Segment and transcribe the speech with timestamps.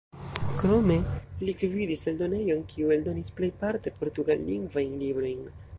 [0.61, 0.95] Krome
[1.43, 5.51] li gvidis eldonejon, kiu eldonis plejparte portugallingvajn librojn.